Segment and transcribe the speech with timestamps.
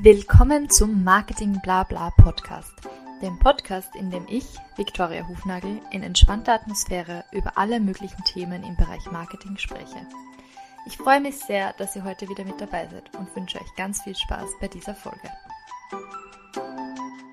[0.00, 2.72] Willkommen zum Marketing Blabla Podcast,
[3.20, 4.44] dem Podcast, in dem ich,
[4.76, 10.06] Viktoria Hufnagel, in entspannter Atmosphäre über alle möglichen Themen im Bereich Marketing spreche.
[10.86, 14.00] Ich freue mich sehr, dass ihr heute wieder mit dabei seid und wünsche euch ganz
[14.02, 15.32] viel Spaß bei dieser Folge.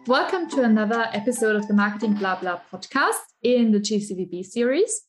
[0.07, 5.07] Welcome to another episode of the Marketing Blabla podcast in the GCVB series.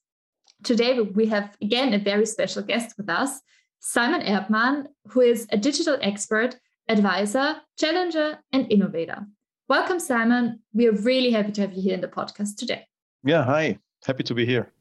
[0.63, 3.41] Today we have again a very special guest with us,
[3.79, 6.59] Simon Erdmann, who is a digital expert,
[6.89, 9.27] advisor, challenger, and innovator.
[9.69, 10.61] Welcome, Simon.
[10.73, 12.87] We are really happy to have you here in the podcast today.
[13.25, 13.79] Yeah, hi.
[14.05, 14.73] Happy to be here.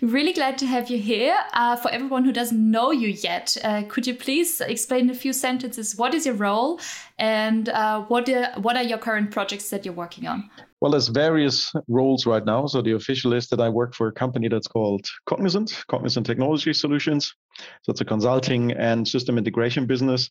[0.00, 1.36] Really glad to have you here.
[1.52, 5.14] Uh, for everyone who doesn't know you yet, uh, could you please explain in a
[5.14, 6.80] few sentences what is your role
[7.18, 10.50] and uh, what, are, what are your current projects that you're working on?
[10.80, 12.66] Well, there's various roles right now.
[12.66, 16.72] So the official is that I work for a company that's called Cognizant, Cognizant Technology
[16.72, 17.34] Solutions.
[17.82, 20.30] So it's a consulting and system integration business.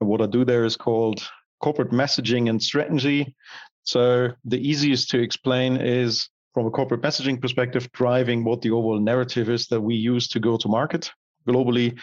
[0.00, 1.22] And what I do there is called
[1.60, 3.36] corporate messaging and strategy.
[3.84, 9.00] So the easiest to explain is from a corporate messaging perspective, driving what the overall
[9.00, 11.10] narrative is that we use to go to market
[11.46, 11.98] globally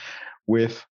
[0.47, 0.85] with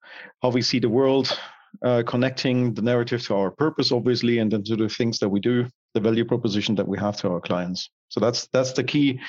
[0.41, 1.37] how we see the world,
[1.83, 5.39] uh, connecting the narrative to our purpose, obviously, and then to the things that we
[5.39, 7.89] do, the value proposition that we have to our clients.
[8.09, 9.19] So that's that's the key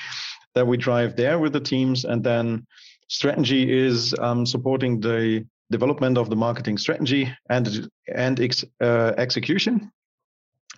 [0.53, 2.65] that we drive there with the teams, and then
[3.07, 9.91] strategy is um, supporting the development of the marketing strategy and and ex, uh, execution.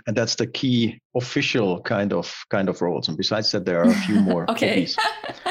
[0.08, 3.08] And that's the key official kind of kind of roles.
[3.10, 4.88] And besides that there are a few more okay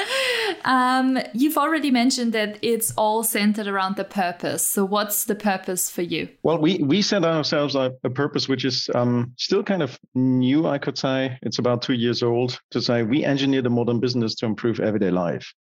[0.65, 4.65] um, you've already mentioned that it's all centered around the purpose.
[4.65, 6.29] So what's the purpose for you?
[6.43, 10.67] Well we we set ourselves a, a purpose which is um, still kind of new
[10.67, 11.37] i could say.
[11.41, 15.11] It's about two years old to say we engineer the modern business to improve everyday
[15.11, 15.53] life.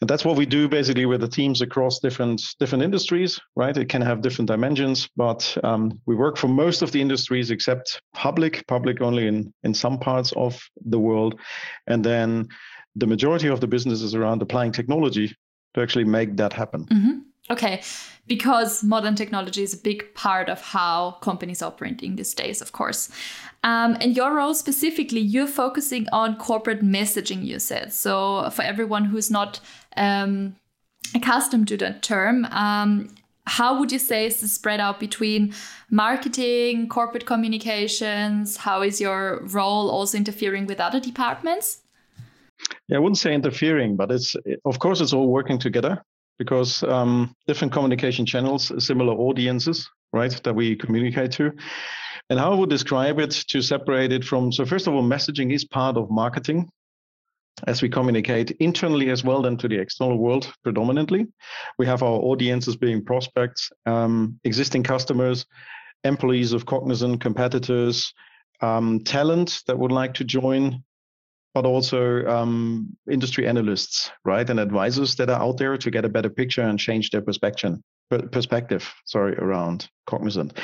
[0.00, 3.76] And that's what we do basically with the teams across different different industries right?
[3.76, 8.00] It can have different dimensions but um, we work for most of the industries except
[8.14, 11.40] public public only in in some parts of the world.
[11.86, 12.48] And then
[12.96, 15.34] the majority of the business is around applying technology
[15.74, 17.18] to actually make that happen mm-hmm.
[17.50, 17.82] Okay,
[18.26, 22.72] because modern technology is a big part of how companies are operating these days, of
[22.72, 23.10] course.
[23.62, 27.92] Um, and your role specifically, you're focusing on corporate messaging, you said.
[27.92, 29.60] So, for everyone who's not
[29.98, 30.56] um,
[31.14, 33.14] accustomed to that term, um,
[33.46, 35.52] how would you say is the spread out between
[35.90, 38.56] marketing, corporate communications?
[38.56, 41.82] How is your role also interfering with other departments?
[42.88, 46.02] Yeah, I wouldn't say interfering, but it's of course it's all working together
[46.38, 51.52] because um, different communication channels, similar audiences, right, that we communicate to.
[52.30, 55.52] And how I would describe it to separate it from so, first of all, messaging
[55.54, 56.68] is part of marketing
[57.66, 61.26] as we communicate internally as well then to the external world predominantly.
[61.78, 65.46] We have our audiences being prospects, um, existing customers,
[66.02, 68.12] employees of Cognizant, competitors,
[68.60, 70.82] um, talent that would like to join
[71.54, 76.08] but also um, industry analysts, right, and advisors that are out there to get a
[76.08, 77.78] better picture and change their perspective.
[78.30, 80.58] Perspective, sorry, around Cognizant,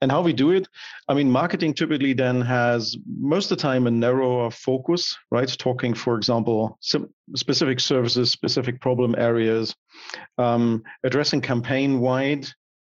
[0.00, 0.68] and how we do it.
[1.08, 5.48] I mean, marketing typically then has most of the time a narrower focus, right?
[5.48, 6.78] Talking, for example,
[7.34, 9.74] specific services, specific problem areas,
[10.38, 12.46] um, addressing campaign wide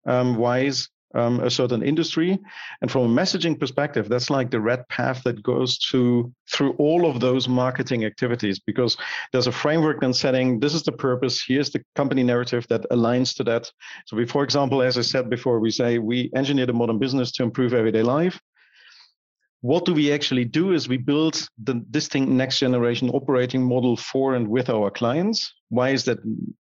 [0.06, 2.38] um, wise um, a certain industry.
[2.80, 7.08] And from a messaging perspective, that's like the red path that goes to through all
[7.08, 8.97] of those marketing activities because
[9.32, 13.34] there's a framework and setting this is the purpose, here's the company narrative that aligns
[13.36, 13.70] to that.
[14.06, 17.32] So we, for example, as I said before, we say we engineer the modern business
[17.32, 18.41] to improve everyday life
[19.64, 24.34] what do we actually do is we build the distinct next generation operating model for
[24.34, 26.19] and with our clients why is that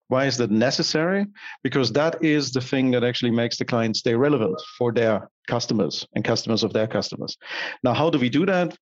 [0.10, 1.26] why is that necessary?
[1.64, 6.08] Because that is the thing that actually makes the client stay relevant for their customers
[6.16, 7.38] and customers of their customers.
[7.84, 8.78] Now, how do we do that?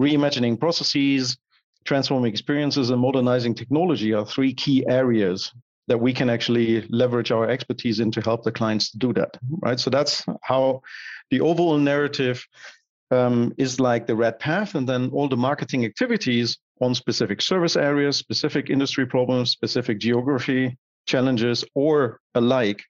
[0.00, 1.36] Reimagining processes,
[1.84, 5.52] transforming experiences, and modernizing technology are three key areas
[5.88, 9.36] that we can actually leverage our expertise in to help the clients do that.
[9.60, 9.80] Right.
[9.80, 10.82] So that's how
[11.30, 12.46] the overall narrative
[13.10, 17.76] um, is like the red path, and then all the marketing activities on specific service
[17.76, 22.82] areas, specific industry problems, specific geography challenges, or alike,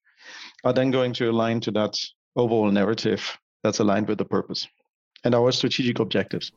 [0.64, 1.94] are then going to align to that
[2.36, 4.66] overall narrative that's aligned with the purpose
[5.24, 6.52] and our strategic objectives.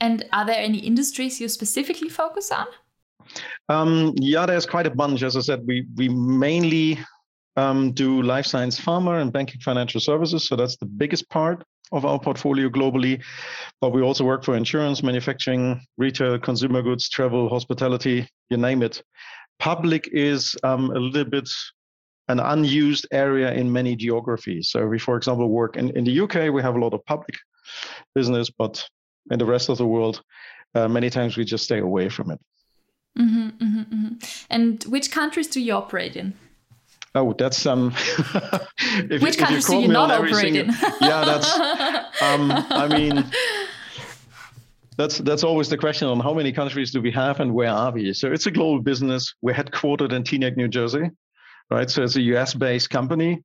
[0.00, 2.66] And are there any industries you specifically focus on?
[3.68, 5.22] Um, yeah, there's quite a bunch.
[5.22, 6.98] As I said, we we mainly
[7.56, 10.46] um, do life science, pharma, and banking financial services.
[10.48, 13.22] So that's the biggest part of our portfolio globally.
[13.80, 19.02] But we also work for insurance, manufacturing, retail, consumer goods, travel, hospitality, you name it.
[19.58, 21.48] Public is um, a little bit
[22.28, 24.70] an unused area in many geographies.
[24.70, 27.34] So we, for example, work in, in the UK, we have a lot of public
[28.14, 28.86] business, but
[29.30, 30.22] in the rest of the world,
[30.74, 32.40] uh, many times we just stay away from it.
[33.18, 34.14] Mm-hmm, mm-hmm, mm-hmm.
[34.50, 36.34] And which countries do you operate in?
[37.14, 37.94] Oh, that's um.
[39.10, 40.66] if, Which countries do you not operate in?
[41.00, 41.52] yeah, that's.
[42.22, 43.24] Um, I mean,
[44.96, 47.92] that's that's always the question on how many countries do we have and where are
[47.92, 48.12] we?
[48.12, 49.34] So it's a global business.
[49.40, 51.10] We're headquartered in Teaneck, New Jersey,
[51.70, 51.88] right?
[51.90, 53.42] So it's a US-based company.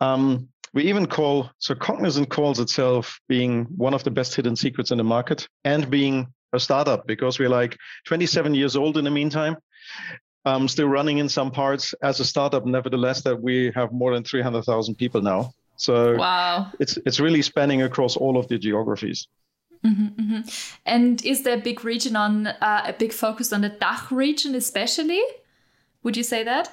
[0.00, 4.90] Um, we even call so Cognizant calls itself being one of the best hidden secrets
[4.90, 7.76] in the market and being a startup because we're like
[8.06, 9.56] 27 years old in the meantime
[10.46, 12.64] um, still running in some parts as a startup.
[12.64, 15.52] Nevertheless, that we have more than 300,000 people now.
[15.76, 16.72] So wow.
[16.80, 19.28] it's it's really spanning across all of the geographies.
[19.84, 20.40] Mm-hmm, mm-hmm.
[20.86, 24.54] And is there a big region on uh, a big focus on the DACH region,
[24.54, 25.22] especially?
[26.02, 26.70] Would you say that?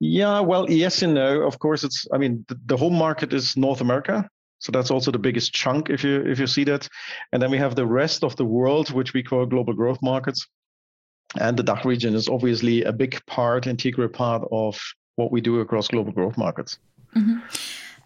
[0.00, 1.42] Yeah, well, yes and no.
[1.42, 2.06] Of course, it's.
[2.12, 4.28] I mean, the, the home market is North America,
[4.58, 6.88] so that's also the biggest chunk if you if you see that,
[7.32, 10.46] and then we have the rest of the world, which we call global growth markets,
[11.40, 14.80] and the DACH region is obviously a big part, integral part of
[15.16, 16.78] what we do across global growth markets.
[17.14, 17.38] Mm-hmm.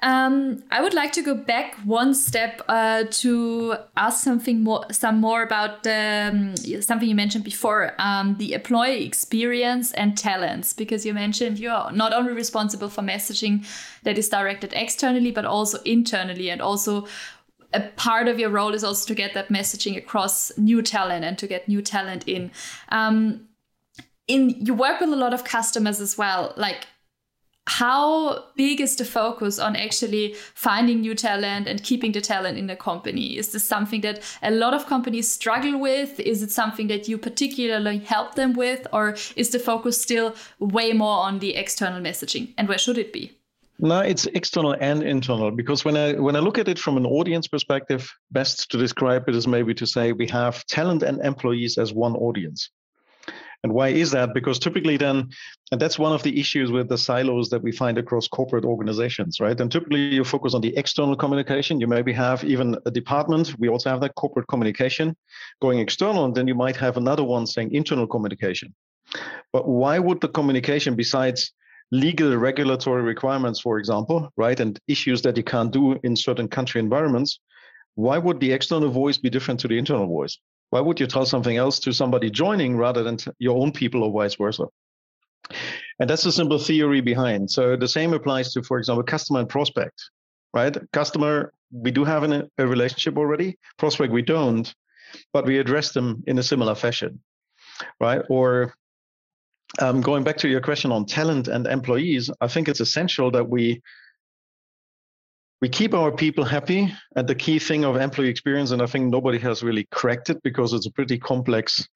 [0.03, 5.21] Um, I would like to go back one step uh, to ask something more, some
[5.21, 11.13] more about um, something you mentioned before, um, the employee experience and talents, because you
[11.13, 13.67] mentioned you're not only responsible for messaging
[14.05, 17.07] that is directed externally, but also internally, and also
[17.73, 21.39] a part of your role is also to get that messaging across new talent and
[21.39, 22.51] to get new talent in.
[22.89, 23.49] Um,
[24.29, 26.55] in you work with a lot of customers as well.
[26.57, 26.87] Like,
[27.67, 32.67] how big is the focus on actually finding new talent and keeping the talent in
[32.67, 33.37] the company?
[33.37, 36.19] Is this something that a lot of companies struggle with?
[36.19, 40.93] Is it something that you particularly help them with, or is the focus still way
[40.93, 42.55] more on the external messaging?
[42.59, 43.40] And where should it be?
[43.83, 47.07] No, it's external and internal because when I when I look at it from an
[47.07, 51.79] audience perspective, best to describe it is maybe to say we have talent and employees
[51.79, 52.71] as one audience.
[53.63, 54.35] And why is that?
[54.35, 55.31] Because typically then,
[55.73, 59.41] and that's one of the issues with the silos that we find across corporate organizations,
[59.41, 59.59] right?
[59.59, 61.81] And typically you focus on the external communication.
[61.81, 63.55] You maybe have even a department.
[63.59, 65.17] We also have that corporate communication
[65.63, 68.75] going external, and then you might have another one saying internal communication.
[69.55, 71.53] But why would the communication, besides
[71.93, 76.81] legal regulatory requirements, for example, right, and issues that you can't do in certain country
[76.81, 77.41] environments,
[77.95, 80.39] why would the external voice be different to the internal voice?
[80.71, 84.13] Why would you tell something else to somebody joining rather than your own people or
[84.13, 84.67] vice versa?
[85.99, 87.51] And that's the simple theory behind.
[87.51, 90.01] So the same applies to, for example, customer and prospect,
[90.55, 90.77] right?
[90.93, 93.59] Customer, we do have an, a relationship already.
[93.79, 94.73] Prospect, we don't,
[95.33, 97.21] but we address them in a similar fashion,
[98.01, 98.23] right?
[98.31, 98.75] Or
[99.79, 103.49] um, going back to your question on talent and employees, I think it's essential that
[103.49, 103.81] we
[105.61, 106.93] we keep our people happy.
[107.17, 110.43] And the key thing of employee experience, and I think nobody has really cracked it
[110.43, 111.87] because it's a pretty complex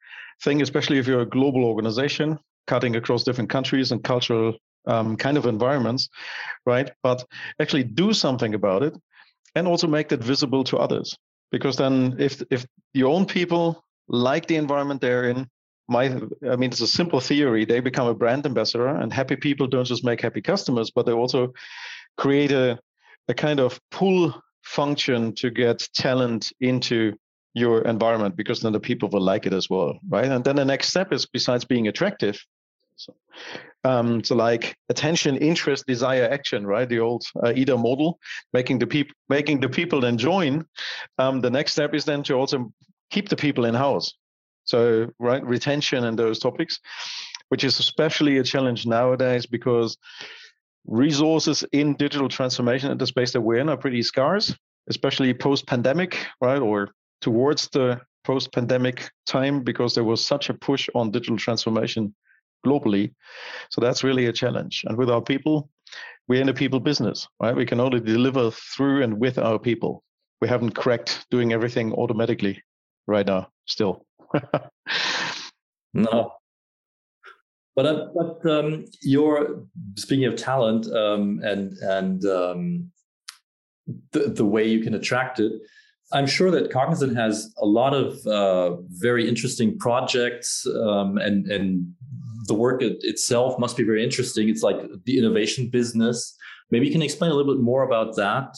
[0.43, 4.55] thing, especially if you're a global organization cutting across different countries and cultural
[4.87, 6.09] um, kind of environments,
[6.67, 6.91] right?
[7.03, 7.25] But
[7.61, 8.95] actually do something about it,
[9.55, 11.17] and also make that visible to others.
[11.51, 15.49] Because then, if if your own people like the environment they're in,
[15.89, 16.07] my
[16.51, 17.65] i mean it's a simple theory.
[17.65, 21.13] They become a brand ambassador and happy people don't just make happy customers but they
[21.13, 21.53] also
[22.17, 22.79] create a,
[23.29, 27.15] a kind of pull function to get talent into
[27.55, 30.25] your environment because then the people will like it as well right?
[30.25, 32.39] And then the next step is besides being attractive
[32.97, 33.15] so,
[33.83, 36.89] um, so like attention interest desire action right?
[36.89, 38.19] The old uh, AIDA model
[38.53, 40.65] making the people making the people then join.
[41.19, 42.73] Um, the next step is then to also
[43.11, 44.15] keep the people in house
[44.65, 46.81] so, right, retention and those topics,
[47.49, 49.97] which is especially a challenge nowadays because
[50.87, 54.55] resources in digital transformation and the space that we're in are pretty scarce,
[54.89, 56.91] especially post pandemic, right, or
[57.21, 62.15] towards the post pandemic time because there was such a push on digital transformation
[62.67, 63.13] globally.
[63.71, 64.83] So that's really a challenge.
[64.87, 65.69] And with our people,
[66.27, 67.55] we're in a people business, right?
[67.55, 70.03] We can only deliver through and with our people.
[70.41, 72.63] We haven't cracked doing everything automatically
[73.07, 74.07] right now, still.
[75.95, 76.33] no.
[77.77, 79.65] But uh, but um, you're
[79.97, 82.93] speaking of talent um, and and um,
[84.13, 85.53] the the way you can attract it.
[86.13, 91.93] I'm sure that Cognizant has a lot of uh, very interesting projects, um, and and
[92.47, 94.49] the work it, itself must be very interesting.
[94.49, 96.37] It's like the innovation business.
[96.71, 98.57] Maybe you can explain a little bit more about that.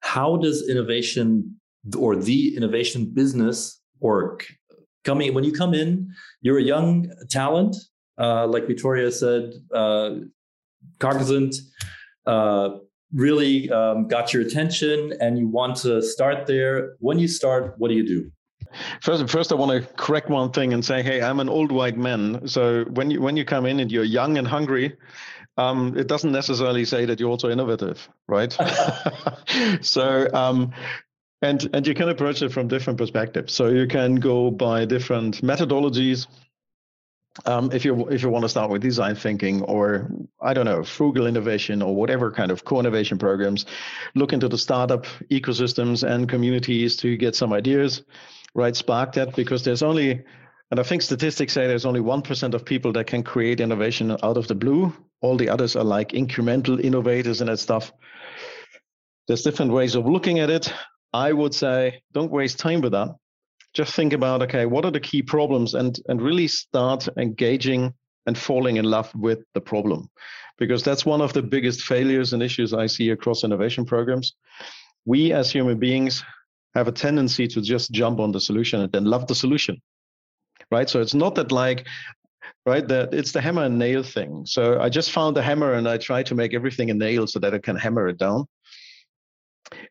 [0.00, 1.56] How does innovation
[1.96, 4.46] or the innovation business work?
[5.04, 7.76] Coming when you come in, you're a young talent.
[8.18, 10.16] Uh, like Victoria said, uh,
[10.98, 11.54] Cognizant
[12.26, 12.70] uh,
[13.12, 16.94] really um, got your attention and you want to start there.
[16.98, 18.30] When you start, what do you do?
[19.00, 21.96] First, first, I want to correct one thing and say, hey, I'm an old white
[21.96, 22.46] man.
[22.48, 24.96] So when you when you come in and you're young and hungry,
[25.58, 28.52] um, it doesn't necessarily say that you're also innovative, right?
[29.82, 30.72] so um,
[31.42, 33.52] and and you can approach it from different perspectives.
[33.52, 36.26] So you can go by different methodologies.
[37.46, 40.84] Um, if you if you want to start with design thinking or I don't know
[40.84, 43.66] frugal innovation or whatever kind of co-innovation programs,
[44.14, 48.02] look into the startup ecosystems and communities to get some ideas
[48.54, 50.22] right spark that because there's only
[50.70, 54.36] and i think statistics say there's only 1% of people that can create innovation out
[54.36, 57.92] of the blue all the others are like incremental innovators and that stuff
[59.26, 60.72] there's different ways of looking at it
[61.12, 63.08] i would say don't waste time with that.
[63.74, 67.94] Just think about okay what are the key problems and and really start engaging
[68.26, 70.08] and falling in love with the problem.
[70.58, 74.34] Because that's one of the biggest failures and issues i see across innovation programs.
[75.04, 76.22] We as human beings
[76.74, 79.80] have a tendency to just jump on the solution and then love the solution
[80.72, 80.88] right?
[80.88, 81.86] So it's not that like
[82.66, 84.44] right that it's the hammer and nail thing.
[84.46, 87.38] So i just found the hammer and i try to make everything a nail so
[87.40, 88.46] that i can hammer it down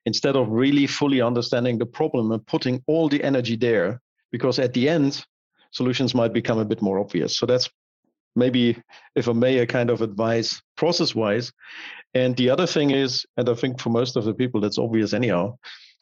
[0.06, 4.74] instead of really fully understanding the problem and putting all the energy there because at
[4.74, 5.26] the end
[5.72, 7.70] solutions might become a bit more obvious so that's
[8.36, 8.78] maybe
[9.16, 11.52] if i may a kind of advice process wise
[12.14, 15.14] and the other thing is and i think for most of the people that's obvious
[15.14, 15.54] anyhow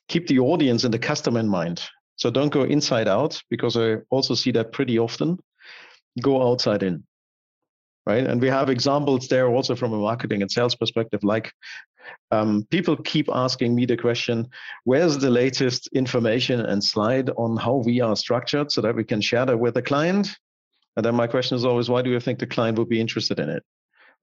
[0.10, 1.82] keep the audience and the customer in mind.
[2.18, 5.38] So don't go inside out because I also see that pretty often.
[6.22, 7.06] Go outside in.
[8.06, 8.26] Right.
[8.26, 11.24] And we have examples there also from a marketing and sales perspective.
[11.24, 11.54] Like
[12.32, 14.48] um, people keep asking me the question
[14.84, 19.22] where's the latest information and slide on how we are structured so that we can
[19.22, 20.38] share that with the client?
[20.96, 23.40] And then my question is always, why do you think the client would be interested
[23.40, 23.64] in it?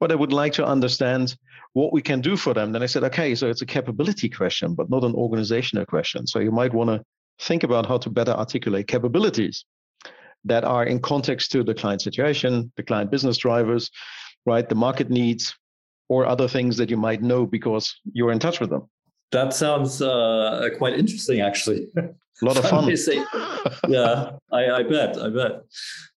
[0.01, 1.37] but I would like to understand
[1.73, 2.73] what we can do for them.
[2.73, 6.27] Then I said, okay, so it's a capability question, but not an organizational question.
[6.27, 7.03] So you might want to
[7.41, 9.65] think about how to better articulate capabilities
[10.45, 13.91] that are in context to the client situation, the client business drivers,
[14.45, 15.55] right, the market needs,
[16.09, 18.89] or other things that you might know because you're in touch with them.
[19.33, 21.89] That sounds uh, quite interesting, actually.
[21.97, 22.89] A lot of fun.
[23.89, 25.19] yeah, I, I, bet.
[25.19, 25.63] I bet.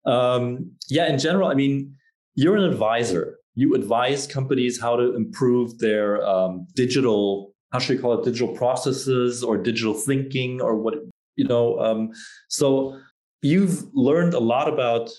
[0.05, 1.95] Um, yeah, in general, I mean,
[2.35, 8.01] you're an advisor you advise companies how to improve their um, digital how should we
[8.01, 10.95] call it digital processes or digital thinking or what
[11.35, 12.09] you know um,
[12.47, 12.97] so
[13.41, 15.09] you've learned a lot about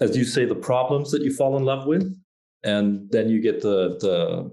[0.00, 2.04] as you say the problems that you fall in love with
[2.66, 4.50] and then you get the the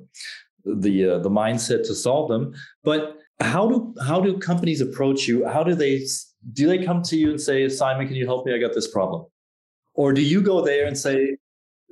[0.65, 2.53] the uh, the mindset to solve them.
[2.83, 5.45] But how do how do companies approach you?
[5.47, 6.05] How do they
[6.53, 8.53] do they come to you and say simon can you help me?
[8.53, 9.25] I got this problem.
[9.95, 11.37] Or do you go there and say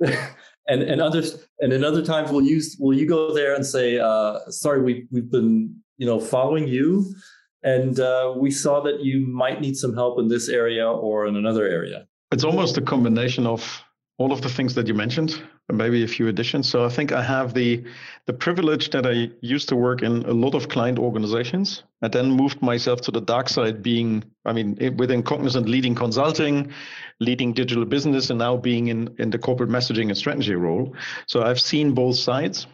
[0.68, 3.98] and and others and in other times will you will you go there and say
[3.98, 7.14] uh, sorry we we've been you know following you
[7.62, 11.36] and uh, we saw that you might need some help in this area or in
[11.36, 12.06] another area.
[12.32, 13.84] It's almost a combination of
[14.22, 16.68] all of the things that you mentioned maybe a few additions.
[16.68, 17.84] So i think i have the
[18.26, 21.82] the privilege that i used to work in a lot of client organizations.
[22.02, 25.94] And then moved myself to the dark side being i mean eh, within cognizant leading
[25.94, 26.72] consulting
[27.20, 30.94] leading digital business and now being in in the corporate messaging and strategy role.
[31.26, 32.66] So i've seen both sides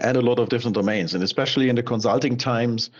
[0.00, 2.90] and a lot of different domains and especially in the consulting times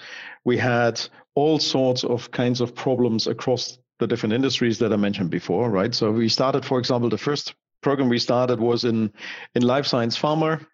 [0.44, 1.00] we had
[1.34, 5.94] all sorts of kinds of problems across the different industries that I mentioned before, right?
[5.94, 9.12] So we started, for example, the first program we started was in
[9.54, 10.64] in life science pharma.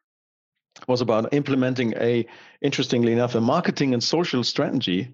[0.87, 2.25] Was about implementing a
[2.63, 5.13] interestingly enough a marketing and social strategy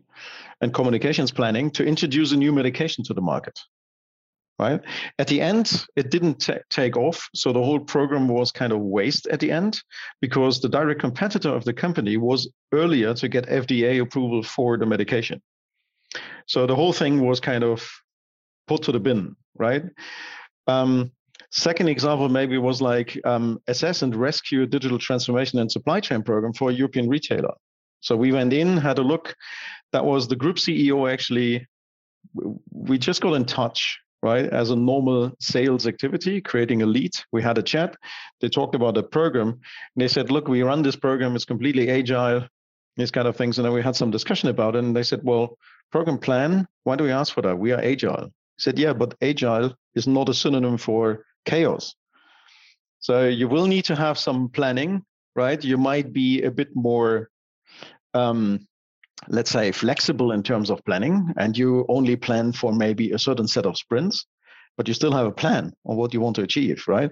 [0.60, 3.58] and communications planning to introduce a new medication to the market
[4.58, 4.80] right?
[5.18, 8.80] At the end it didn't t- take off so the whole program was kind of
[8.80, 9.82] waste at the end
[10.20, 14.86] because the direct competitor of the company was earlier to get fda approval for the
[14.86, 15.40] medication.
[16.46, 17.88] So the whole thing was kind of
[18.66, 19.82] put to the bin, right?
[20.66, 21.10] Um,
[21.50, 26.52] second example maybe was like um, assess and rescue digital transformation and supply chain program
[26.52, 27.54] for a European retailer.
[28.00, 29.34] So we went in, had a look.
[29.92, 31.66] That was the group CEO actually.
[32.70, 37.12] We just got in touch, right, as a normal sales activity, creating a lead.
[37.32, 37.96] We had a chat.
[38.40, 39.48] They talked about the program.
[39.48, 39.60] And
[39.96, 41.36] they said, look, we run this program.
[41.36, 42.46] It's completely agile,
[42.96, 43.58] these kind of things.
[43.58, 44.84] And then we had some discussion about it.
[44.84, 45.56] And they said, well,
[45.92, 47.58] program plan, why do we ask for that?
[47.58, 51.94] We are agile said, yeah, but agile is not a synonym for chaos.
[53.00, 55.02] So you will need to have some planning,
[55.36, 55.62] right?
[55.62, 57.28] You might be a bit more,
[58.14, 58.66] um,
[59.28, 63.46] let's say, flexible in terms of planning, and you only plan for maybe a certain
[63.46, 64.26] set of sprints,
[64.76, 67.10] but you still have a plan on what you want to achieve, right?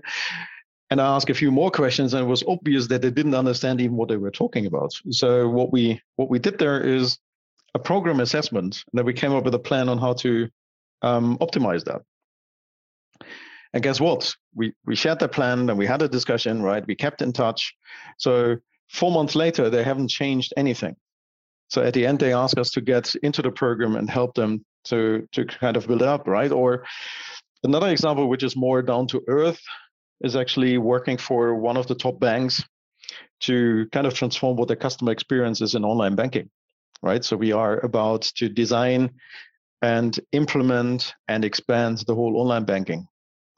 [0.93, 3.81] and I asked a few more questions, and it was obvious that they didn't understand
[3.81, 4.93] even what they were talking about.
[5.11, 7.19] So what we what we did there is
[7.75, 10.51] a program assessment, and then we came up with a plan on how to
[11.03, 12.03] um, optimize that.
[13.75, 14.35] And guess what?
[14.55, 16.87] We we shared the plan and we had a discussion, right?
[16.87, 17.75] We kept in touch.
[18.19, 18.57] So
[18.91, 20.97] four months later, they haven't changed anything.
[21.69, 24.65] So at the end, they ask us to get into the program and help them
[24.85, 26.53] to to kind of build it up, right?
[26.53, 26.85] Or
[27.65, 29.61] another example, which is more down to earth,
[30.21, 32.63] is actually working for one of the top banks
[33.41, 36.51] to kind of transform what the customer experience is in online banking,
[37.03, 37.25] right?
[37.25, 39.11] So we are about to design
[39.83, 43.07] and implement and expand the whole online banking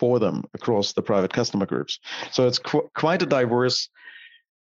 [0.00, 2.00] for them across the private customer groups.
[2.32, 3.88] So it's qu- quite a diverse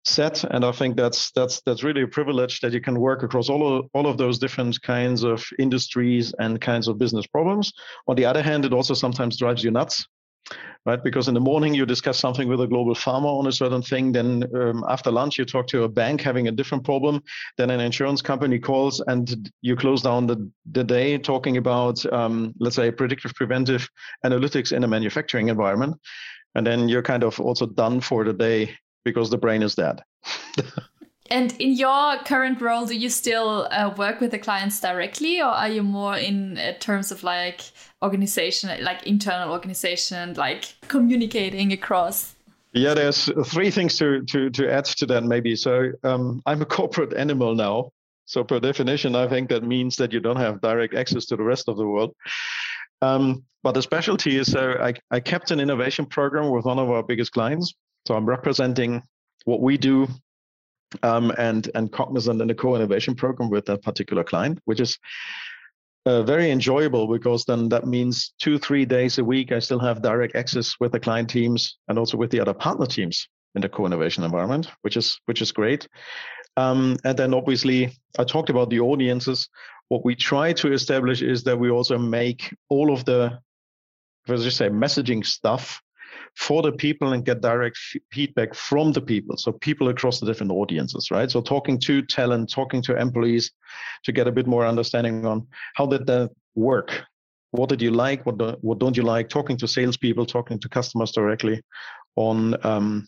[0.06, 3.50] set and i think that's that's that's really a privilege that you can work across
[3.50, 7.70] all of all of those different kinds of industries and kinds of business problems
[8.08, 10.06] on the other hand it also sometimes drives you nuts
[10.86, 13.82] right because in the morning you discuss something with a global pharma on a certain
[13.82, 17.22] thing then um, after lunch you talk to a bank having a different problem
[17.58, 22.54] then an insurance company calls and you close down the, the day talking about um,
[22.58, 23.88] let's say predictive preventive
[24.24, 25.94] analytics in a manufacturing environment
[26.54, 30.02] and then you're kind of also done for the day because the brain is dead.
[31.30, 35.46] and in your current role, do you still uh, work with the clients directly, or
[35.46, 37.62] are you more in uh, terms of like
[38.02, 42.34] organization, like internal organization, like communicating across?
[42.72, 45.56] Yeah, there's three things to to to add to that maybe.
[45.56, 47.92] So um, I'm a corporate animal now.
[48.26, 51.42] So per definition, I think that means that you don't have direct access to the
[51.42, 52.14] rest of the world.
[53.02, 56.90] Um, but the specialty is so I, I kept an innovation program with one of
[56.90, 57.74] our biggest clients
[58.06, 59.02] so I'm representing
[59.44, 60.08] what we do
[61.02, 64.98] um, and and Cognizant in the co-innovation program with that particular client, which is
[66.06, 70.02] uh, very enjoyable because then that means two three days a week I still have
[70.02, 73.68] direct access with the client teams and also with the other partner teams in the
[73.68, 75.86] co-innovation environment, which is which is great.
[76.56, 79.48] Um, and then obviously I talked about the audiences.
[79.88, 83.38] What we try to establish is that we also make all of the,
[84.28, 85.80] let's just say, messaging stuff
[86.40, 89.36] for the people and get direct f- feedback from the people.
[89.36, 91.30] So people across the different audiences, right?
[91.30, 93.52] So talking to talent, talking to employees
[94.04, 97.02] to get a bit more understanding on how did that work?
[97.50, 98.24] What did you like?
[98.24, 99.28] What, do, what don't you like?
[99.28, 101.60] Talking to salespeople, talking to customers directly
[102.16, 103.06] on um,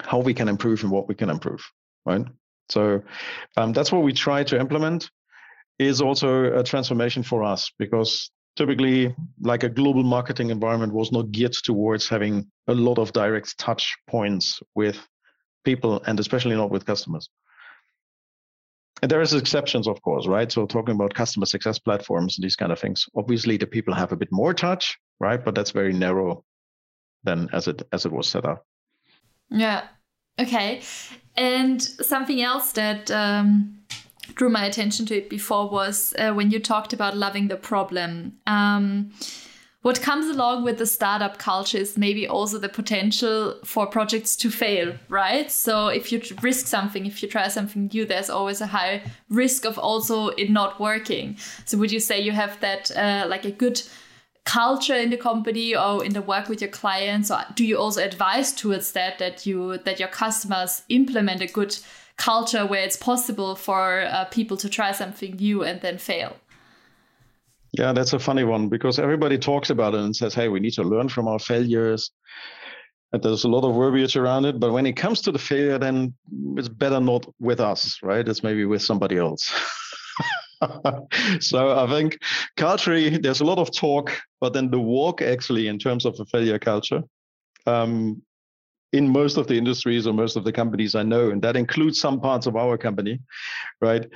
[0.00, 1.64] how we can improve and what we can improve,
[2.04, 2.26] right?
[2.68, 3.00] So
[3.56, 5.08] um, that's what we try to implement
[5.78, 11.30] is also a transformation for us because typically like a global marketing environment was not
[11.30, 14.98] geared towards having a lot of direct touch points with
[15.64, 17.28] people and especially not with customers.
[19.02, 20.50] And there is exceptions of course right?
[20.50, 24.12] So talking about customer success platforms and these kind of things obviously the people have
[24.12, 25.42] a bit more touch right?
[25.42, 26.44] But that's very narrow
[27.24, 28.64] than as it as it was set up.
[29.50, 29.84] Yeah.
[30.38, 30.82] Okay.
[31.36, 33.78] And something else that um
[34.34, 38.34] drew my attention to it before was uh, when you talked about loving the problem.
[38.46, 39.12] Um,
[39.86, 44.50] what comes along with the startup culture is maybe also the potential for projects to
[44.50, 45.48] fail, right?
[45.48, 49.64] So if you risk something, if you try something new, there's always a high risk
[49.64, 51.36] of also it not working.
[51.66, 53.80] So would you say you have that uh, like a good
[54.42, 58.02] culture in the company or in the work with your clients, or do you also
[58.02, 61.78] advise towards that that you that your customers implement a good
[62.16, 66.36] culture where it's possible for uh, people to try something new and then fail?
[67.72, 70.72] Yeah, that's a funny one because everybody talks about it and says, hey, we need
[70.74, 72.10] to learn from our failures.
[73.12, 74.58] And there's a lot of verbiage around it.
[74.58, 76.14] But when it comes to the failure, then
[76.56, 78.26] it's better not with us, right?
[78.26, 79.52] It's maybe with somebody else.
[81.40, 82.18] so I think
[82.56, 86.24] culturally, there's a lot of talk, but then the walk actually, in terms of a
[86.24, 87.02] failure culture,
[87.66, 88.22] um,
[88.96, 92.00] in most of the industries or most of the companies I know, and that includes
[92.00, 93.20] some parts of our company,
[93.80, 94.06] right,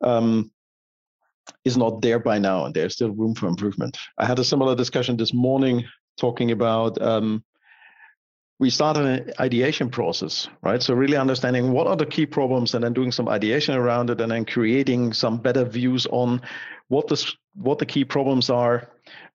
[0.00, 0.50] um,
[1.64, 3.98] is not there by now, and there's still room for improvement.
[4.18, 5.84] I had a similar discussion this morning
[6.18, 7.44] talking about um,
[8.58, 10.82] we started an ideation process, right?
[10.82, 14.20] So really understanding what are the key problems, and then doing some ideation around it,
[14.20, 16.40] and then creating some better views on
[16.88, 18.88] what the what the key problems are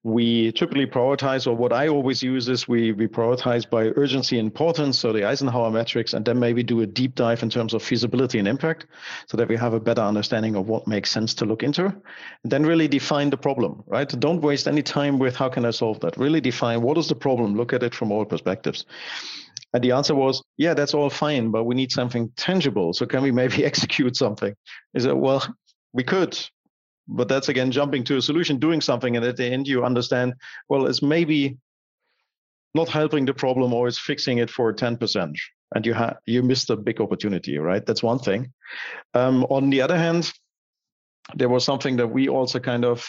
[0.04, 4.48] we typically prioritize, or what I always use is we, we prioritize by urgency and
[4.48, 7.84] importance, so the Eisenhower matrix, and then maybe do a deep dive in terms of
[7.84, 8.88] feasibility and impact
[9.28, 11.86] so that we have a better understanding of what makes sense to look into.
[11.86, 14.08] And then really define the problem, right?
[14.08, 16.16] Don't waste any time with how can I solve that.
[16.18, 18.86] Really define what is the problem, look at it from all perspectives.
[19.74, 22.94] And the answer was, yeah, that's all fine, but we need something tangible.
[22.94, 24.56] So can we maybe execute something?
[24.94, 25.46] Is it, well,
[25.94, 26.40] we could,
[27.10, 30.34] but that's again jumping to a solution doing something and at the end you understand
[30.70, 31.58] well it's maybe
[32.76, 35.34] not helping the problem or it's fixing it for 10%
[35.76, 37.86] and you have you missed a big opportunity right?
[37.86, 38.54] That's one thing.
[39.14, 40.32] Um, on the other hand
[41.36, 43.08] there was something that we also kind of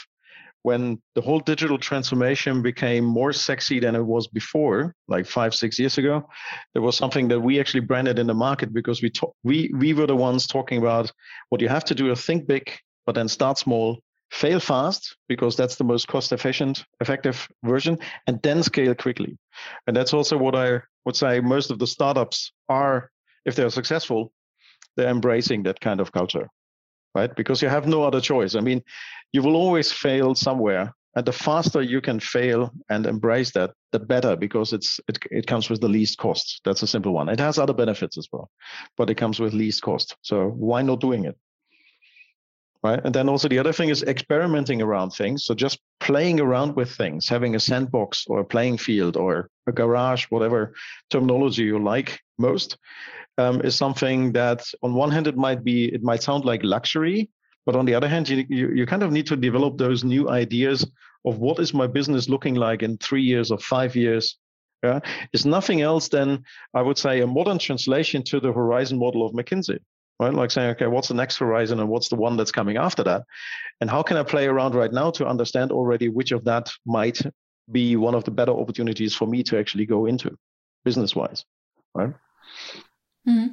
[0.62, 5.78] when the whole digital transformation became more sexy than it was before like five six
[5.78, 6.28] years ago
[6.74, 9.94] there was something that we actually branded in the market because we to- we we
[9.94, 11.10] were the ones talking about
[11.48, 12.70] what you have to do is think big
[13.06, 13.98] but then start small
[14.30, 19.36] fail fast because that's the most cost efficient effective version and then scale quickly.
[19.86, 23.10] And that's also what i would say most of the startups are
[23.44, 24.32] if they're successful
[24.96, 26.48] they're embracing that kind of culture
[27.14, 27.34] right?
[27.34, 28.54] Because you have no other choice.
[28.54, 28.82] I mean
[29.32, 33.98] you will always fail somewhere and the faster you can fail and embrace that the
[33.98, 36.60] better because it's it, it comes with the least cost.
[36.64, 37.28] That's a simple one.
[37.28, 38.48] It has other benefits as well
[38.96, 40.16] but it comes with least cost.
[40.22, 41.36] So why not doing it
[42.82, 43.00] right?
[43.04, 45.44] And then also the other thing is experimenting around things.
[45.44, 49.72] So just playing around with things, having a sandbox or a playing field or a
[49.72, 50.74] garage, whatever
[51.10, 52.78] terminology you like most,
[53.38, 57.30] um, is something that on one hand it might be it might sound like luxury,
[57.66, 60.28] but on the other hand you, you, you kind of need to develop those new
[60.30, 60.90] ideas
[61.26, 64.36] of what is my business looking like in three years or five years.
[64.82, 65.00] Yeah,
[65.34, 69.34] it's nothing else than I would say a modern translation to the horizon model of
[69.34, 69.78] McKinsey
[70.20, 70.34] right?
[70.34, 73.22] Like saying, okay, what's the next horizon and what's the one that's coming after that?
[73.80, 77.20] And how can I play around right now to understand already which of that might
[77.72, 80.36] be one of the better opportunities for me to actually go into
[80.84, 81.44] business wise,
[81.94, 82.12] right?
[83.26, 83.48] Mm-hmm.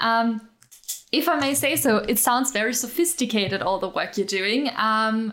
[0.00, 0.48] Um,
[1.14, 4.68] if I may say so, it sounds very sophisticated, all the work you're doing.
[4.76, 5.32] Um,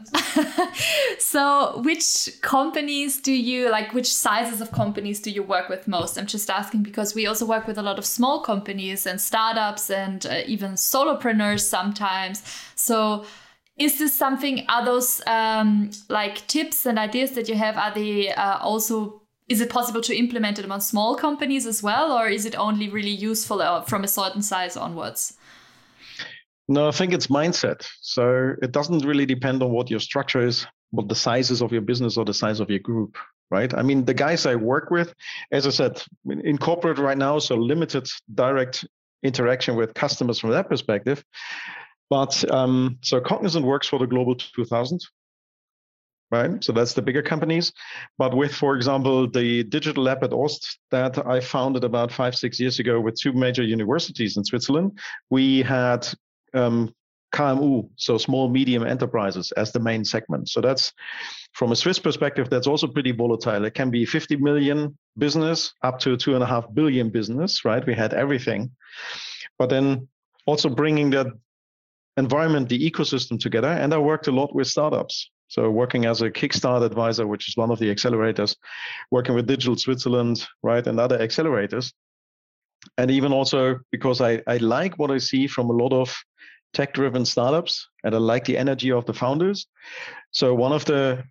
[1.18, 3.92] so, which companies do you like?
[3.92, 6.20] Which sizes of companies do you work with most?
[6.20, 9.90] I'm just asking because we also work with a lot of small companies and startups
[9.90, 12.44] and uh, even solopreneurs sometimes.
[12.76, 13.26] So,
[13.76, 14.66] is this something?
[14.70, 17.78] Are those um, like tips and ideas that you have?
[17.78, 22.14] Are they uh, also is it possible to implement it on small companies as well,
[22.14, 25.34] or is it only really useful uh, from a certain size onwards?
[26.68, 27.88] No, I think it's mindset.
[28.02, 31.82] So it doesn't really depend on what your structure is, what the sizes of your
[31.82, 33.18] business or the size of your group,
[33.50, 33.74] right?
[33.74, 35.14] I mean, the guys I work with,
[35.52, 38.86] as I said, in corporate right now, so limited direct
[39.24, 41.24] interaction with customers from that perspective.
[42.10, 45.00] But um, so Cognizant works for the Global 2000,
[46.30, 46.64] right?
[46.64, 47.72] So that's the bigger companies.
[48.18, 52.60] But with, for example, the digital lab at Ost that I founded about five, six
[52.60, 56.08] years ago with two major universities in Switzerland, we had
[56.54, 56.94] um,
[57.34, 60.50] KMU, so small medium enterprises, as the main segment.
[60.50, 60.92] So that's
[61.54, 63.66] from a Swiss perspective, that's also pretty volatile.
[63.66, 67.86] It can be 50 million business up to two and a half billion business, right?
[67.86, 68.72] We had everything,
[69.58, 70.08] but then
[70.46, 71.28] also bringing that
[72.18, 73.70] environment, the ecosystem together.
[73.70, 75.30] And I worked a lot with startups.
[75.48, 78.56] So working as a Kickstart advisor, which is one of the accelerators,
[79.12, 81.92] working with Digital Switzerland, right, and other accelerators.
[82.98, 86.16] And even also because I, I like what I see from a lot of
[86.74, 89.68] tech driven startups and I like the energy of the founders.
[90.32, 91.24] So one of the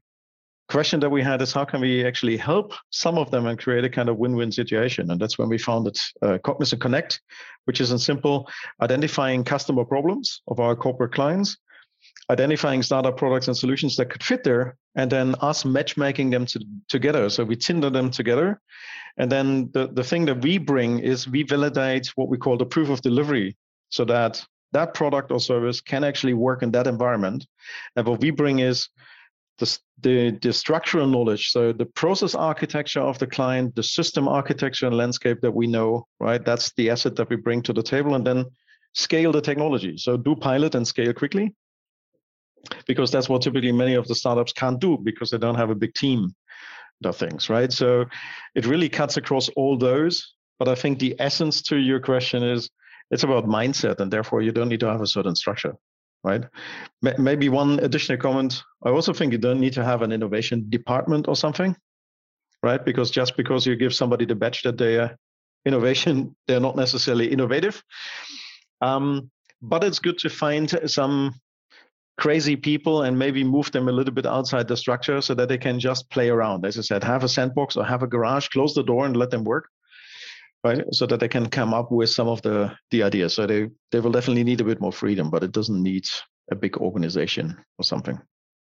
[0.71, 3.85] question that we had is how can we actually help some of them and create
[3.85, 7.21] a kind of win-win situation and that's when we founded uh, cognizant connect
[7.65, 8.49] which is in simple
[8.81, 11.57] identifying customer problems of our corporate clients
[12.31, 16.65] identifying startup products and solutions that could fit there and then us matchmaking them to,
[16.89, 18.61] together so we tinder them together
[19.17, 22.67] and then the, the thing that we bring is we validate what we call the
[22.67, 23.57] proof of delivery
[23.89, 27.47] so that that product or service can actually work in that environment.
[27.97, 28.89] And what we bring is
[29.59, 34.87] the, the, the structural knowledge, so the process architecture of the client, the system architecture
[34.87, 36.43] and landscape that we know, right?
[36.43, 38.47] That's the asset that we bring to the table, and then
[38.95, 39.99] scale the technology.
[39.99, 41.55] So do pilot and scale quickly,
[42.87, 45.75] because that's what typically many of the startups can't do because they don't have a
[45.75, 46.35] big team.
[47.03, 47.73] The things, right?
[47.73, 48.05] So
[48.55, 50.35] it really cuts across all those.
[50.59, 52.69] But I think the essence to your question is
[53.11, 55.75] it's about mindset and therefore you don't need to have a certain structure
[56.23, 56.45] right
[57.19, 61.27] maybe one additional comment i also think you don't need to have an innovation department
[61.29, 61.75] or something
[62.63, 65.17] right because just because you give somebody the badge that they are
[65.65, 67.83] innovation they're not necessarily innovative
[68.83, 71.35] um, but it's good to find some
[72.19, 75.59] crazy people and maybe move them a little bit outside the structure so that they
[75.59, 78.75] can just play around as i said have a sandbox or have a garage close
[78.75, 79.69] the door and let them work
[80.65, 80.83] right?
[80.93, 83.35] So that they can come up with some of the the ideas.
[83.35, 86.07] So they they will definitely need a bit more freedom, but it doesn't need
[86.51, 88.19] a big organization or something.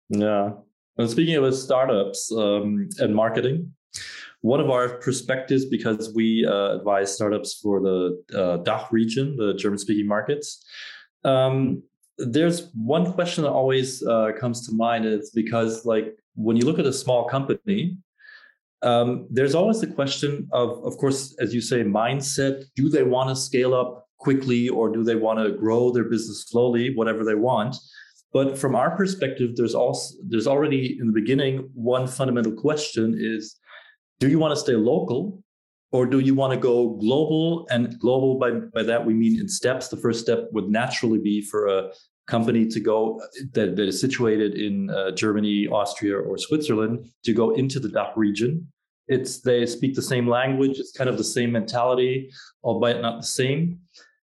[0.08, 0.50] Yeah.
[0.96, 3.72] And speaking of startups um, and marketing,
[4.40, 9.54] one of our perspectives, because we uh, advise startups for the uh, DACH region, the
[9.54, 10.64] German-speaking markets,
[11.24, 11.84] um,
[12.18, 15.04] there's one question that always uh, comes to mind.
[15.06, 17.96] It's because, like, when you look at a small company,
[18.82, 22.54] Um, there's always the question of, of course, as you say, mindset.
[22.80, 26.38] Do they want to scale up quickly or do they want to grow their business
[26.48, 27.74] slowly, whatever they want?
[28.32, 33.42] But from our perspective, there's also there's already in the beginning one fundamental question is
[34.20, 35.20] do you want to stay local
[35.90, 37.66] or do you want to go global?
[37.70, 39.88] And global by, by that we mean in steps.
[39.88, 41.90] The first step would naturally be for a
[42.26, 43.20] company to go
[43.54, 48.16] that, that is situated in uh, Germany, Austria, or Switzerland to go into the DACH
[48.16, 48.70] region.
[49.08, 50.78] It's they speak the same language.
[50.78, 52.30] It's kind of the same mentality,
[52.62, 53.80] albeit not the same.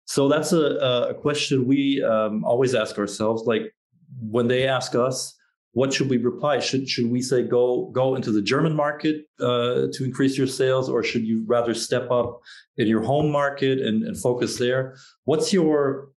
[0.05, 3.43] So that's a, a question we um, always ask ourselves.
[3.45, 3.73] Like
[4.21, 5.35] when they ask us,
[5.79, 6.59] what should we reply?
[6.59, 10.89] Should should we say go go into the German market uh, to increase your sales,
[10.89, 12.41] or should you rather step up
[12.75, 14.97] in your home market and, and focus there?
[15.23, 16.09] What's your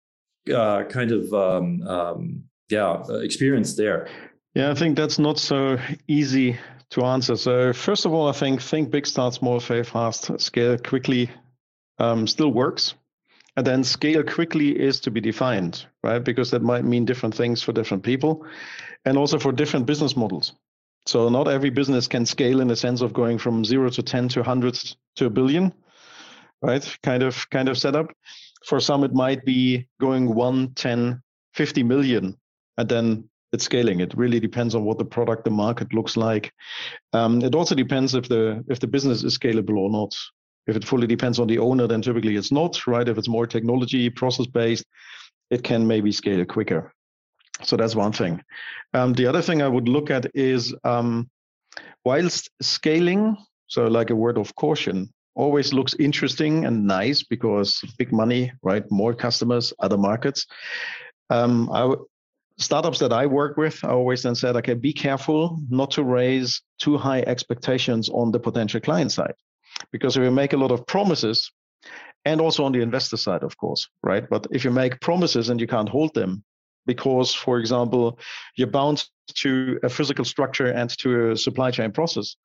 [0.53, 4.09] uh, kind of um, um, yeah experience there?
[4.55, 6.59] Yeah, I think that's not so easy
[6.91, 7.37] to answer.
[7.37, 11.31] So first of all, I think think big, start small, fail fast, scale quickly
[11.99, 12.95] um, still works.
[13.55, 16.25] And then scale quickly is to be defined, right?
[16.25, 18.47] Because that might mean different things for different people
[19.05, 20.55] and also for different business models.
[21.07, 24.29] So not every business can scale in the sense of going from zero to 10
[24.29, 24.79] to 100
[25.17, 25.73] to a billion,
[26.63, 26.99] right?
[27.03, 28.13] Kind of kind of setup.
[28.67, 31.21] For some, it might be going 1, 10,
[31.55, 32.39] 50 million,
[32.79, 34.01] and then it's scaling.
[34.01, 36.53] It really depends on what the product, the market looks like.
[37.13, 40.15] Um, it also depends if the if the business is scalable or not.
[40.69, 43.09] If it fully depends on the owner, then typically it's not, right?
[43.09, 44.85] If it's more technology, process based,
[45.51, 46.95] it can maybe scale quicker.
[47.63, 48.43] So that's one thing.
[48.95, 51.31] Um, the other thing I would look at is um,
[52.05, 58.13] whilst scaling, so like a word of caution, always looks interesting and nice because big
[58.13, 58.85] money, right?
[58.91, 60.47] More customers, other markets.
[61.31, 61.95] Um, I,
[62.59, 66.61] startups that I work with, I always then said, okay, be careful not to raise
[66.79, 69.35] too high expectations on the potential client side.
[69.91, 71.51] Because if you make a lot of promises,
[72.25, 74.29] and also on the investor side, of course, right?
[74.29, 76.45] But if you make promises and you can't hold them,
[76.87, 78.19] because, for example,
[78.57, 82.37] you're bound to a physical structure and to a supply chain process,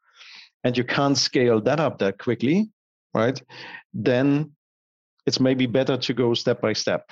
[0.63, 2.69] and you can't scale that up that quickly,
[3.13, 3.41] right?
[3.93, 4.51] Then
[5.25, 7.11] it's maybe better to go step by step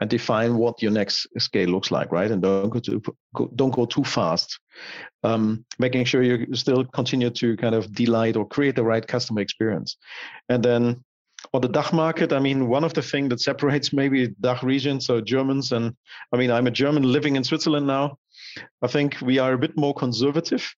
[0.00, 2.30] and define what your next scale looks like, right?
[2.30, 3.02] And don't go too
[3.54, 4.58] don't go too fast.
[5.22, 9.40] Um, making sure you still continue to kind of delight or create the right customer
[9.40, 9.96] experience,
[10.48, 11.04] and then
[11.52, 15.00] on the DACH market, I mean, one of the things that separates maybe DACH region,
[15.00, 15.96] so Germans, and
[16.32, 18.18] I mean, I'm a German living in Switzerland now.
[18.82, 20.72] I think we are a bit more conservative,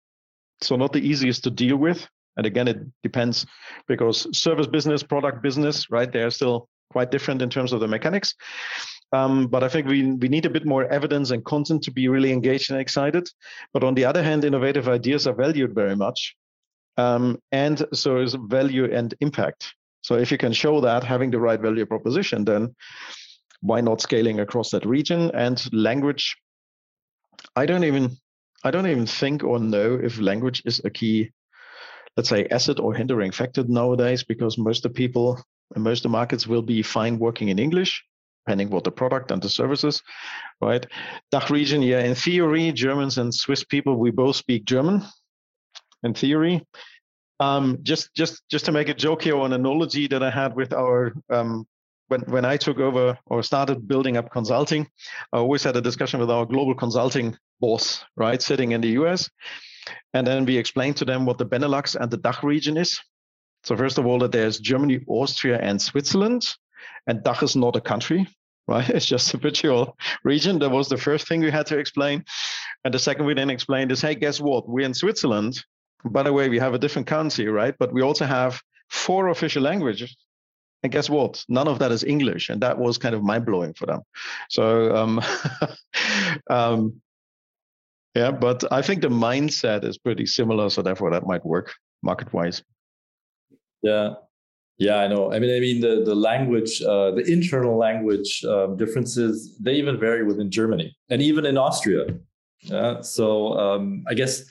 [0.62, 2.06] so not the easiest to deal with.
[2.36, 3.44] And again, it depends
[3.86, 6.10] because service business, product business, right?
[6.10, 8.34] They're still quite different in terms of the mechanics.
[9.12, 12.08] Um, but I think we, we need a bit more evidence and content to be
[12.08, 13.28] really engaged and excited.
[13.74, 16.34] But on the other hand, innovative ideas are valued very much.
[16.96, 19.74] Um, and so is value and impact.
[20.02, 22.74] So if you can show that having the right value proposition, then
[23.60, 26.36] why not scaling across that region and language?
[27.56, 28.16] I don't even
[28.64, 31.30] I don't even think or know if language is a key,
[32.16, 35.42] let's say, asset or hindering factor nowadays, because most of the people
[35.74, 38.04] and most of the markets will be fine working in English,
[38.46, 40.02] depending what the product and the services,
[40.60, 40.86] right?
[41.32, 45.02] DACH region, yeah, in theory, Germans and Swiss people, we both speak German
[46.04, 46.64] in theory.
[47.40, 50.72] Um, just just just to make a joke here, an analogy that I had with
[50.72, 51.66] our um,
[52.08, 54.86] when when I took over or started building up consulting,
[55.32, 59.30] I always had a discussion with our global consulting boss, right, sitting in the US,
[60.14, 63.00] and then we explained to them what the Benelux and the DACH region is.
[63.64, 66.54] So first of all, that there's Germany, Austria, and Switzerland,
[67.06, 68.26] and DACH is not a country,
[68.68, 68.88] right?
[68.96, 70.58] It's just a virtual region.
[70.58, 72.24] That was the first thing we had to explain.
[72.84, 74.68] And the second we then explained is, hey, guess what?
[74.68, 75.64] We're in Switzerland,
[76.04, 77.74] by the way, we have a different currency, right?
[77.78, 80.16] But we also have four official languages.
[80.82, 81.44] And guess what?
[81.48, 82.48] None of that is English.
[82.50, 84.00] And that was kind of mind blowing for them.
[84.48, 85.20] So, um,
[86.50, 87.00] um,
[88.14, 90.68] yeah, but I think the mindset is pretty similar.
[90.70, 92.62] So, therefore, that might work market wise.
[93.82, 94.14] Yeah.
[94.78, 95.32] Yeah, I know.
[95.32, 99.96] I mean, I mean the the language, uh, the internal language um, differences, they even
[100.00, 102.06] vary within Germany and even in Austria.
[102.62, 103.00] Yeah.
[103.02, 104.44] So um, I guess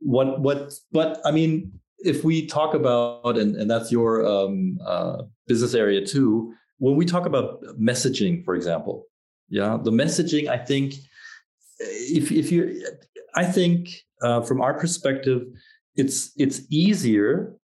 [0.00, 5.22] what what but i mean if we talk about and, and that's your um, uh,
[5.46, 9.06] business area too when we talk about messaging for example
[9.48, 10.94] yeah the messaging i think
[11.78, 12.84] if if you
[13.34, 13.88] i think
[14.22, 15.42] uh, from our perspective
[15.94, 17.56] it's it's easier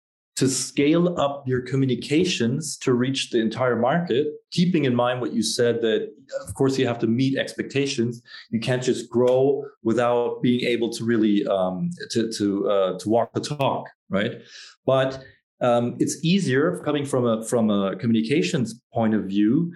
[0.42, 5.44] to scale up your communications to reach the entire market, keeping in mind what you
[5.44, 6.12] said that,
[6.48, 8.24] of course, you have to meet expectations.
[8.50, 13.34] You can't just grow without being able to really um, to to uh, to walk
[13.34, 14.42] the talk, right?
[14.84, 15.24] But
[15.62, 19.72] um, it's easier coming from a from a communications point of view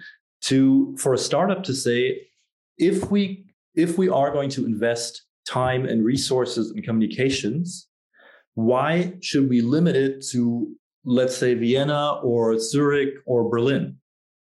[0.45, 2.21] to for a startup to say
[2.79, 7.87] if we if we are going to invest time and resources in communications
[8.55, 10.67] why should we limit it to,
[11.03, 13.97] let's say, Vienna or Zurich or Berlin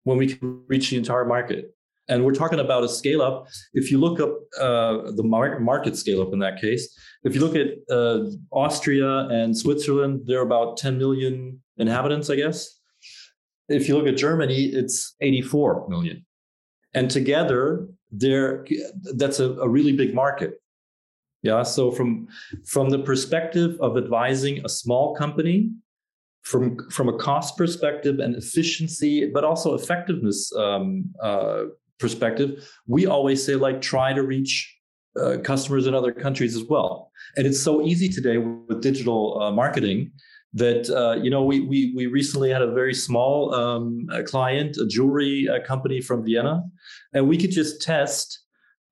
[0.03, 1.73] when we can reach the entire market?
[2.07, 3.47] And we're talking about a scale up.
[3.73, 6.93] If you look up uh, the mar- market scale up in that case,
[7.23, 12.79] if you look at uh, Austria and Switzerland, they're about 10 million inhabitants, I guess.
[13.69, 16.25] If you look at Germany, it's 84 million.
[16.93, 18.65] And together, there
[19.15, 20.61] that's a, a really big market.
[21.43, 21.63] Yeah.
[21.63, 22.27] So from
[22.65, 25.71] from the perspective of advising a small company,
[26.43, 31.63] from from a cost perspective and efficiency, but also effectiveness um, uh,
[31.99, 34.71] perspective, we always say like try to reach
[35.19, 37.11] uh, customers in other countries as well.
[37.37, 40.11] And it's so easy today with digital uh, marketing
[40.53, 44.85] that uh, you know we, we we recently had a very small um, client, a
[44.85, 46.63] jewelry uh, company from Vienna,
[47.13, 48.39] and we could just test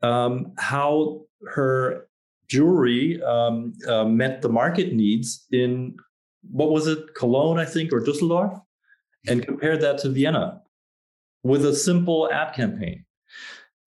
[0.02, 1.22] um, how
[1.54, 2.09] her
[2.50, 5.96] jewelry um, uh, met the market needs in
[6.52, 8.54] what was it, Cologne, I think, or Dusseldorf,
[9.28, 10.62] and compared that to Vienna
[11.44, 13.06] with a simple ad campaign.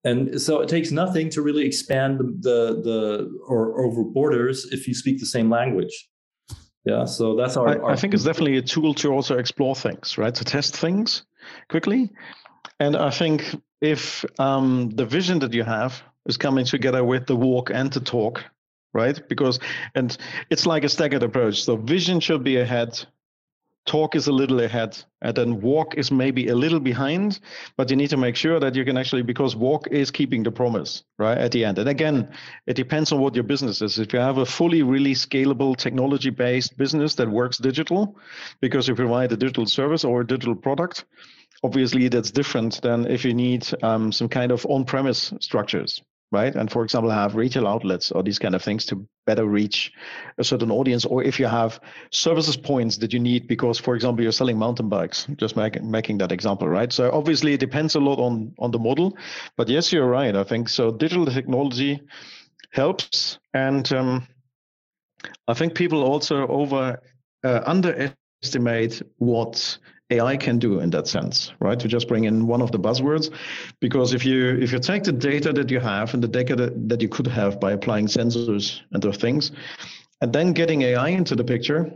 [0.05, 4.87] And so it takes nothing to really expand the the, the or over borders if
[4.87, 6.09] you speak the same language.
[6.85, 7.69] Yeah, so that's our.
[7.69, 10.35] I, our I think it's definitely a tool to also explore things, right?
[10.35, 11.23] To test things
[11.69, 12.11] quickly,
[12.81, 17.35] and I think if um, the vision that you have is coming together with the
[17.35, 18.43] walk and the talk,
[18.93, 19.21] right?
[19.27, 19.59] Because
[19.95, 20.15] and
[20.49, 21.63] it's like a staggered approach.
[21.63, 23.05] So vision should be ahead,
[23.85, 27.39] talk is a little ahead, and then walk is maybe a little behind.
[27.75, 30.51] But you need to make sure that you can actually because walk is keeping the
[30.51, 31.37] promise, right?
[31.37, 31.79] At the end.
[31.79, 32.29] And again,
[32.67, 33.99] it depends on what your business is.
[33.99, 38.17] If you have a fully really scalable technology-based business that works digital,
[38.61, 41.05] because you provide a digital service or a digital product,
[41.63, 46.01] obviously that's different than if you need um, some kind of on-premise structures
[46.33, 46.55] right?
[46.55, 49.93] And for example, have retail outlets or these kind of things to better reach
[50.37, 51.79] a certain audience, or if you have
[52.11, 56.17] services points that you need because, for example, you're selling mountain bikes, just make, making
[56.17, 56.91] that example, right?
[56.91, 59.15] So obviously, it depends a lot on on the model,
[59.55, 60.35] but yes, you're right.
[60.35, 60.91] I think so.
[60.91, 62.01] Digital technology
[62.71, 64.27] helps, and um,
[65.47, 66.99] I think people also over
[67.43, 69.77] uh, underestimate what
[70.13, 71.79] AI can do in that sense, right?
[71.79, 73.31] To just bring in one of the buzzwords,
[73.79, 77.01] because if you if you take the data that you have and the data that,
[77.01, 79.51] you could have by applying sensors and those things,
[80.21, 81.91] and then getting AI into the picture,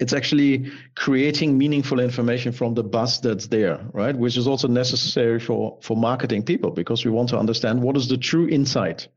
[0.00, 4.16] it's actually creating meaningful information from the buzz that's there, right?
[4.16, 8.08] Which is also necessary for for marketing people because we want to understand what is
[8.08, 9.08] the true insight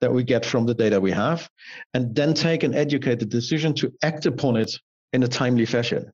[0.00, 1.48] that we get from the data we have,
[1.94, 4.72] and then take an educated decision to act upon it
[5.12, 6.12] in a timely fashion.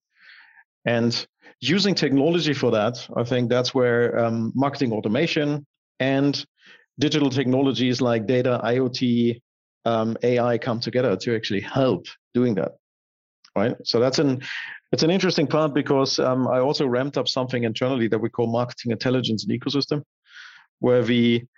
[0.85, 1.27] And
[1.61, 5.67] using technology for that, I think that's where um, marketing automation
[5.99, 6.45] and
[6.99, 9.41] digital technologies like data, IoT,
[9.85, 12.73] um, AI come together to actually help doing that.
[13.57, 13.75] Right.
[13.85, 14.43] So that's an
[14.93, 18.47] it's an interesting part because um, I also ramped up something internally that we call
[18.47, 20.03] marketing intelligence and ecosystem,
[20.79, 21.49] where we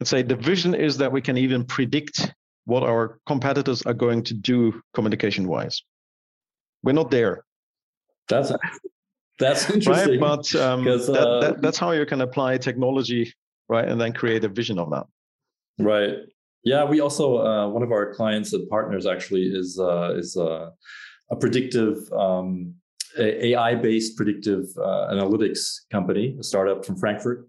[0.00, 2.32] let's say the vision is that we can even predict
[2.64, 5.82] what our competitors are going to do communication wise.
[6.82, 7.44] We're not there
[8.28, 8.52] that's
[9.38, 10.20] that's interesting.
[10.20, 13.32] Right, but um, that, uh, that, that's how you can apply technology,
[13.68, 15.06] right, and then create a vision of that.
[15.78, 16.14] Right.
[16.64, 20.70] Yeah, we also uh, one of our clients and partners actually is uh, is uh,
[21.30, 22.74] a predictive um,
[23.18, 27.48] AI based predictive uh, analytics company, a startup from Frankfurt,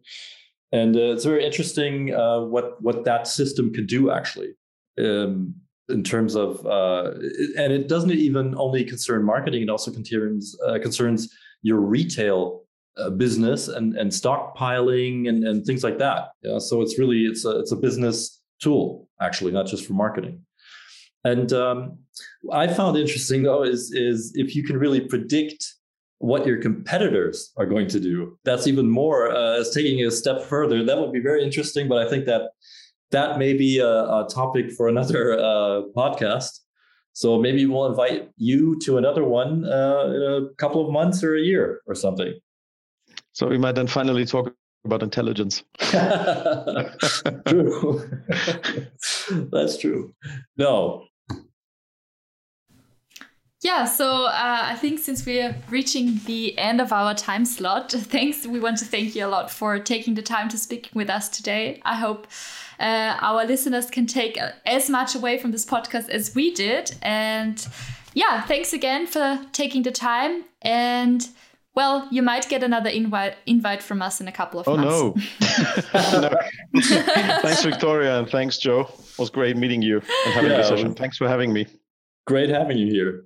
[0.71, 4.53] and uh, it's very interesting uh, what what that system could do actually.
[4.97, 5.55] Um,
[5.89, 7.11] in terms of uh,
[7.57, 12.63] and it doesn't even only concern marketing it also concerns uh, concerns your retail
[12.97, 16.29] uh, business and and stockpiling and, and things like that.
[16.41, 20.41] Yeah so it's really it's a it's a business tool actually not just for marketing.
[21.25, 21.99] And um,
[22.51, 25.65] i found interesting though is is if you can really predict
[26.19, 30.41] what your competitors are going to do that's even more uh, taking it a step
[30.43, 30.83] further.
[30.85, 32.51] That would be very interesting but i think that
[33.13, 36.59] that may be a, a topic for another uh, podcast.
[37.13, 41.35] So maybe we'll invite you to another one uh, in a couple of months or
[41.35, 42.33] a year or something.
[43.31, 44.53] So we might then finally talk
[44.83, 45.63] about intelligence.
[47.47, 48.01] true.
[49.51, 50.13] That's true.
[50.57, 51.05] No.
[53.63, 58.45] Yeah, so uh, I think since we're reaching the end of our time slot, thanks.
[58.45, 61.29] We want to thank you a lot for taking the time to speak with us
[61.29, 61.81] today.
[61.85, 62.27] I hope
[62.77, 66.93] uh, our listeners can take as much away from this podcast as we did.
[67.01, 67.65] And
[68.13, 70.43] yeah, thanks again for taking the time.
[70.61, 71.25] And
[71.73, 75.31] well, you might get another invite invite from us in a couple of oh, months.
[75.93, 76.81] Oh no!
[77.41, 78.81] thanks, Victoria, and thanks, Joe.
[78.81, 80.93] It was great meeting you and having yeah, the session.
[80.93, 81.65] Thanks for having me.
[82.27, 83.25] Great having you here.